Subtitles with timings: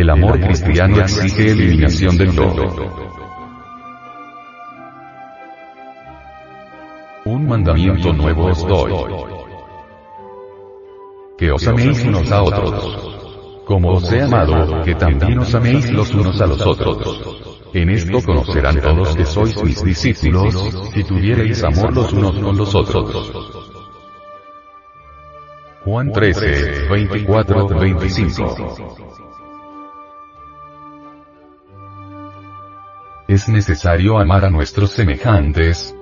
[0.00, 2.64] El amor cristiano exige eliminación del todo.
[7.26, 8.94] Un mandamiento nuevo os doy.
[11.36, 13.64] Que os améis unos a otros.
[13.66, 17.60] Como os he amado, que también os améis los unos a los otros.
[17.74, 20.54] En esto conocerán todos que sois mis discípulos,
[20.94, 23.32] si tuviereis amor los unos con los otros.
[25.84, 29.10] Juan 13, 24, 25.
[33.30, 35.94] Es necesario amar a nuestros semejantes,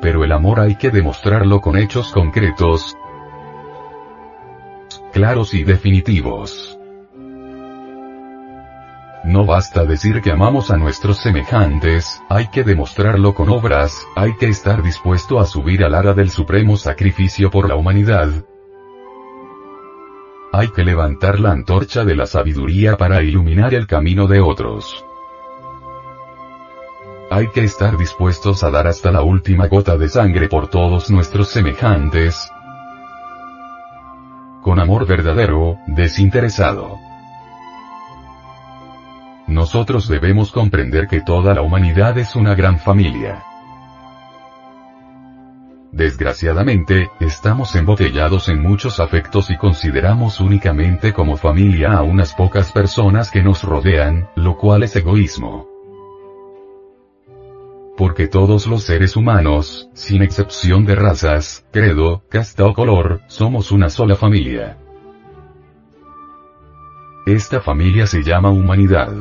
[0.00, 2.96] pero el amor hay que demostrarlo con hechos concretos,
[5.12, 6.78] claros y definitivos.
[9.24, 14.46] No basta decir que amamos a nuestros semejantes, hay que demostrarlo con obras, hay que
[14.46, 18.28] estar dispuesto a subir al ara del supremo sacrificio por la humanidad.
[20.52, 25.05] Hay que levantar la antorcha de la sabiduría para iluminar el camino de otros.
[27.28, 31.48] Hay que estar dispuestos a dar hasta la última gota de sangre por todos nuestros
[31.48, 32.48] semejantes.
[34.62, 36.98] Con amor verdadero, desinteresado.
[39.48, 43.42] Nosotros debemos comprender que toda la humanidad es una gran familia.
[45.90, 53.32] Desgraciadamente, estamos embotellados en muchos afectos y consideramos únicamente como familia a unas pocas personas
[53.32, 55.75] que nos rodean, lo cual es egoísmo
[58.16, 63.90] porque todos los seres humanos, sin excepción de razas, credo, casta o color, somos una
[63.90, 64.78] sola familia.
[67.26, 69.12] Esta familia se llama humanidad.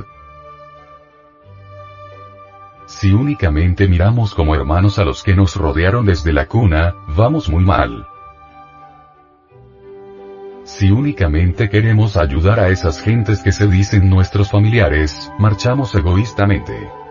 [2.85, 7.65] Si únicamente miramos como hermanos a los que nos rodearon desde la cuna, vamos muy
[7.65, 8.07] mal.
[10.63, 17.04] Si únicamente queremos ayudar a esas gentes que se dicen nuestros familiares, marchamos egoístamente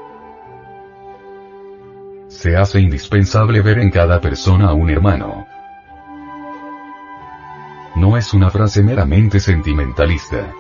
[2.34, 5.46] se hace indispensable ver en cada persona a un hermano.
[7.94, 10.52] No es una frase meramente sentimentalista.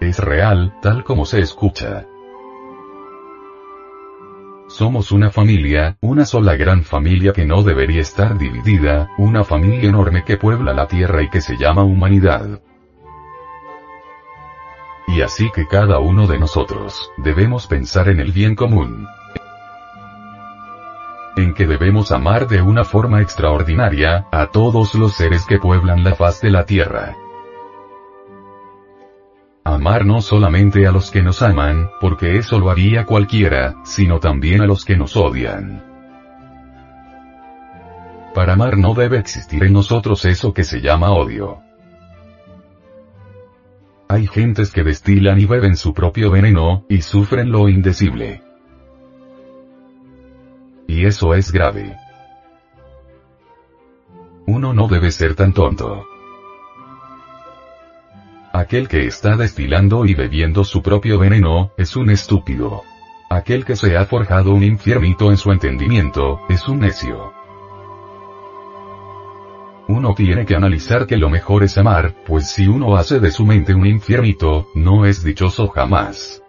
[0.00, 2.06] Es real, tal como se escucha.
[4.68, 10.24] Somos una familia, una sola gran familia que no debería estar dividida, una familia enorme
[10.24, 12.62] que puebla la tierra y que se llama humanidad.
[15.08, 19.06] Y así que cada uno de nosotros, debemos pensar en el bien común
[21.36, 26.14] en que debemos amar de una forma extraordinaria, a todos los seres que pueblan la
[26.14, 27.16] faz de la tierra.
[29.64, 34.60] Amar no solamente a los que nos aman, porque eso lo haría cualquiera, sino también
[34.60, 35.84] a los que nos odian.
[38.34, 41.60] Para amar no debe existir en nosotros eso que se llama odio.
[44.08, 48.42] Hay gentes que destilan y beben su propio veneno, y sufren lo indecible.
[51.04, 51.96] Eso es grave.
[54.46, 56.06] Uno no debe ser tan tonto.
[58.52, 62.82] Aquel que está destilando y bebiendo su propio veneno, es un estúpido.
[63.30, 67.32] Aquel que se ha forjado un infiernito en su entendimiento, es un necio.
[69.88, 73.44] Uno tiene que analizar que lo mejor es amar, pues si uno hace de su
[73.44, 76.41] mente un infiernito, no es dichoso jamás.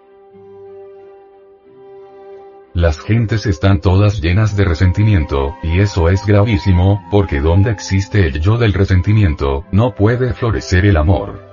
[2.83, 8.41] Las gentes están todas llenas de resentimiento, y eso es gravísimo, porque donde existe el
[8.41, 11.47] yo del resentimiento, no puede florecer el amor.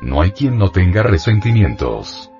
[0.00, 2.30] No hay quien no tenga resentimientos.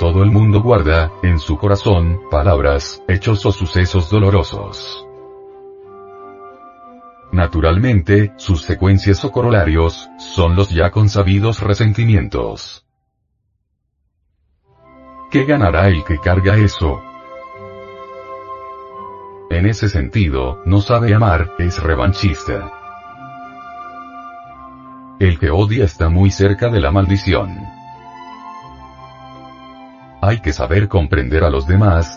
[0.00, 5.06] Todo el mundo guarda, en su corazón, palabras, hechos o sucesos dolorosos.
[7.30, 12.83] Naturalmente, sus secuencias o corolarios, son los ya consabidos resentimientos.
[15.34, 17.02] ¿Qué ganará el que carga eso?
[19.50, 22.70] En ese sentido, no sabe amar, es revanchista.
[25.18, 27.50] El que odia está muy cerca de la maldición.
[30.22, 32.16] Hay que saber comprender a los demás,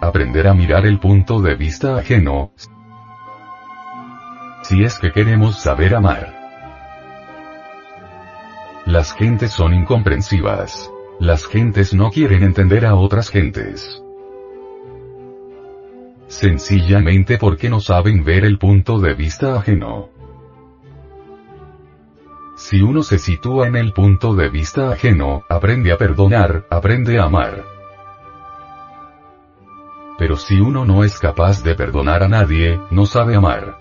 [0.00, 2.52] aprender a mirar el punto de vista ajeno,
[4.62, 6.32] si es que queremos saber amar.
[8.86, 10.93] Las gentes son incomprensivas.
[11.24, 14.02] Las gentes no quieren entender a otras gentes.
[16.26, 20.10] Sencillamente porque no saben ver el punto de vista ajeno.
[22.56, 27.24] Si uno se sitúa en el punto de vista ajeno, aprende a perdonar, aprende a
[27.24, 27.64] amar.
[30.18, 33.78] Pero si uno no es capaz de perdonar a nadie, no sabe amar.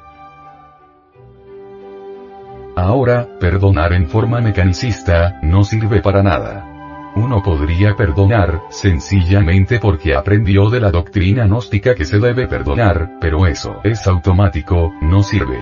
[2.77, 6.72] Ahora, perdonar en forma mecanicista, no sirve para nada.
[7.15, 13.45] Uno podría perdonar, sencillamente porque aprendió de la doctrina gnóstica que se debe perdonar, pero
[13.45, 15.61] eso es automático, no sirve.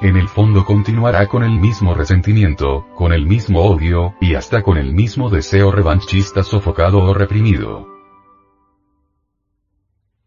[0.00, 4.76] En el fondo continuará con el mismo resentimiento, con el mismo odio, y hasta con
[4.76, 7.86] el mismo deseo revanchista sofocado o reprimido.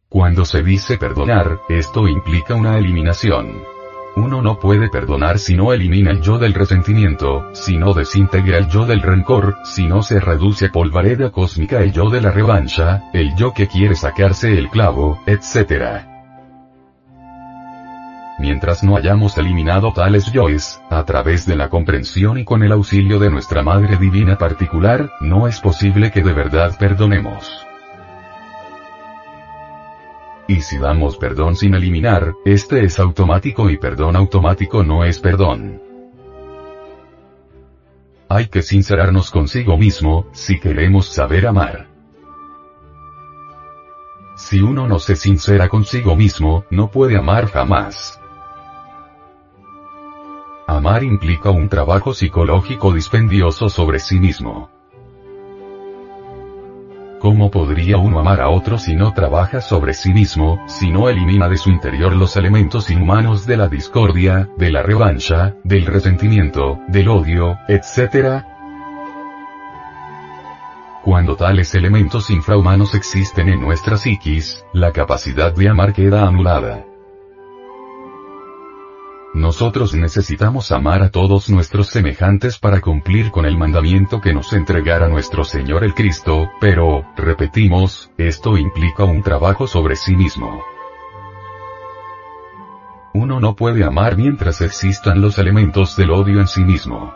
[0.08, 3.75] Cuando se dice perdonar, esto implica una eliminación.
[4.15, 8.69] Uno no puede perdonar si no elimina el yo del resentimiento, si no desintegra el
[8.69, 13.03] yo del rencor, si no se reduce a polvareda cósmica el yo de la revancha,
[13.12, 16.06] el yo que quiere sacarse el clavo, etc.
[18.39, 23.19] Mientras no hayamos eliminado tales yoes, a través de la comprensión y con el auxilio
[23.19, 27.65] de nuestra Madre Divina particular, no es posible que de verdad perdonemos.
[30.47, 35.81] Y si damos perdón sin eliminar, este es automático y perdón automático no es perdón.
[38.30, 41.88] Hay que sincerarnos consigo mismo, si queremos saber amar.
[44.36, 48.19] Si uno no se sincera consigo mismo, no puede amar jamás.
[50.68, 54.75] Amar implica un trabajo psicológico dispendioso sobre sí mismo.
[57.25, 61.50] ¿Cómo podría uno amar a otro si no trabaja sobre sí mismo, si no elimina
[61.50, 67.10] de su interior los elementos inhumanos de la discordia, de la revancha, del resentimiento, del
[67.10, 68.44] odio, etc.?
[71.04, 76.86] Cuando tales elementos infrahumanos existen en nuestra psiquis, la capacidad de amar queda anulada.
[79.36, 85.10] Nosotros necesitamos amar a todos nuestros semejantes para cumplir con el mandamiento que nos entregara
[85.10, 90.64] nuestro Señor el Cristo, pero, repetimos, esto implica un trabajo sobre sí mismo.
[93.14, 97.14] Uno no puede amar mientras existan los elementos del odio en sí mismo.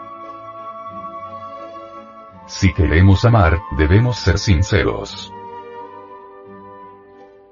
[2.48, 5.32] Si queremos amar, debemos ser sinceros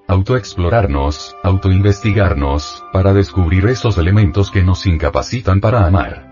[0.08, 6.26] autoexplorarnos, autoinvestigarnos, para descubrir esos elementos que nos incapacitan para amar.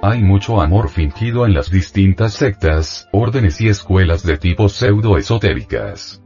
[0.00, 6.22] Hay mucho amor fingido en las distintas sectas, órdenes y escuelas de tipo pseudo-esotéricas.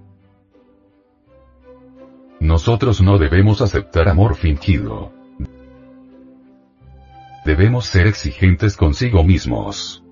[2.40, 5.12] Nosotros no debemos aceptar amor fingido.
[7.44, 10.05] Debemos ser exigentes consigo mismos.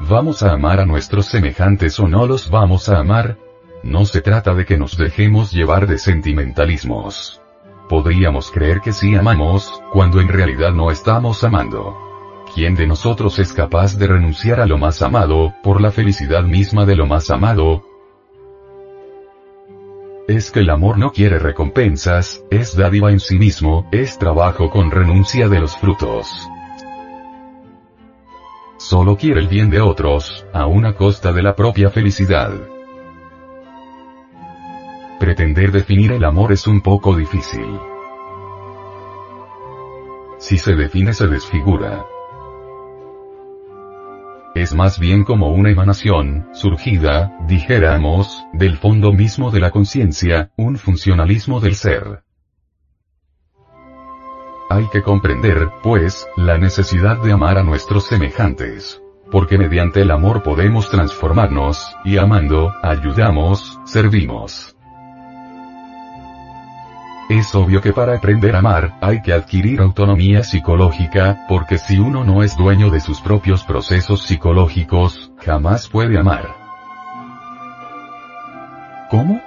[0.00, 3.38] ¿Vamos a amar a nuestros semejantes o no los vamos a amar?
[3.82, 7.40] No se trata de que nos dejemos llevar de sentimentalismos.
[7.88, 11.96] Podríamos creer que sí amamos, cuando en realidad no estamos amando.
[12.54, 16.84] ¿Quién de nosotros es capaz de renunciar a lo más amado, por la felicidad misma
[16.84, 17.82] de lo más amado?
[20.28, 24.90] Es que el amor no quiere recompensas, es dádiva en sí mismo, es trabajo con
[24.90, 26.48] renuncia de los frutos
[28.88, 32.52] solo quiere el bien de otros, a una costa de la propia felicidad.
[35.18, 37.66] Pretender definir el amor es un poco difícil.
[40.38, 42.04] Si se define se desfigura.
[44.54, 50.76] Es más bien como una emanación, surgida, dijéramos, del fondo mismo de la conciencia, un
[50.76, 52.25] funcionalismo del ser.
[54.76, 59.00] Hay que comprender, pues, la necesidad de amar a nuestros semejantes.
[59.30, 64.76] Porque mediante el amor podemos transformarnos, y amando, ayudamos, servimos.
[67.30, 72.22] Es obvio que para aprender a amar, hay que adquirir autonomía psicológica, porque si uno
[72.22, 76.54] no es dueño de sus propios procesos psicológicos, jamás puede amar.
[79.08, 79.40] ¿Cómo?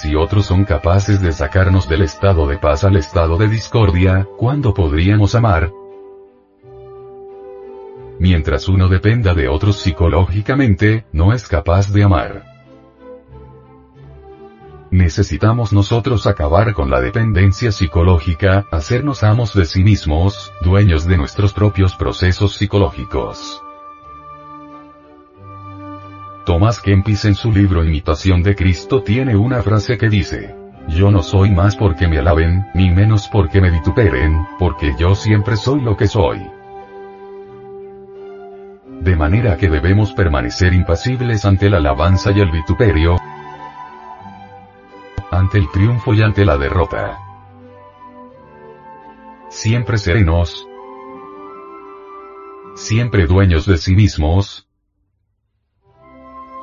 [0.00, 4.72] Si otros son capaces de sacarnos del estado de paz al estado de discordia, ¿cuándo
[4.72, 5.72] podríamos amar?
[8.20, 12.44] Mientras uno dependa de otros psicológicamente, no es capaz de amar.
[14.92, 21.52] Necesitamos nosotros acabar con la dependencia psicológica, hacernos amos de sí mismos, dueños de nuestros
[21.52, 23.64] propios procesos psicológicos.
[26.48, 30.56] Thomas Kempis en su libro Imitación de Cristo tiene una frase que dice,
[30.88, 35.56] yo no soy más porque me alaben, ni menos porque me vituperen, porque yo siempre
[35.56, 36.40] soy lo que soy.
[39.02, 43.18] De manera que debemos permanecer impasibles ante la alabanza y el vituperio,
[45.30, 47.18] ante el triunfo y ante la derrota.
[49.50, 50.66] Siempre serenos,
[52.74, 54.67] siempre dueños de sí mismos,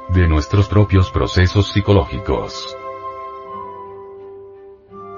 [0.09, 2.77] de nuestros propios procesos psicológicos.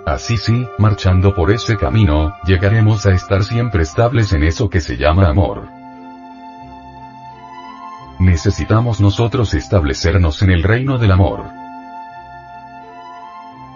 [0.06, 4.96] Así sí, marchando por ese camino, llegaremos a estar siempre estables en eso que se
[4.96, 5.68] llama amor.
[8.20, 11.46] Necesitamos nosotros establecernos en el reino del amor.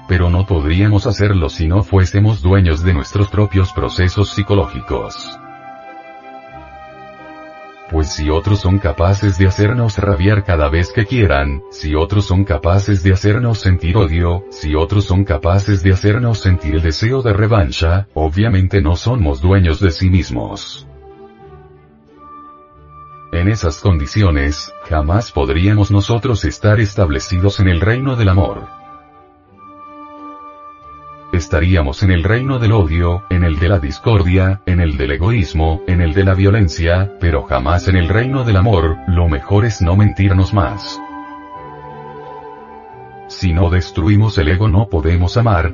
[0.08, 5.38] Pero no podríamos hacerlo si no fuésemos dueños de nuestros propios procesos psicológicos.
[7.92, 12.46] Pues si otros son capaces de hacernos rabiar cada vez que quieran, si otros son
[12.46, 17.34] capaces de hacernos sentir odio, si otros son capaces de hacernos sentir el deseo de
[17.34, 20.88] revancha, obviamente no somos dueños de sí mismos.
[23.34, 28.81] En esas condiciones, jamás podríamos nosotros estar establecidos en el reino del amor
[31.42, 35.82] estaríamos en el reino del odio, en el de la discordia, en el del egoísmo,
[35.88, 39.82] en el de la violencia, pero jamás en el reino del amor, lo mejor es
[39.82, 41.02] no mentirnos más.
[43.28, 45.74] Si no destruimos el ego no podemos amar,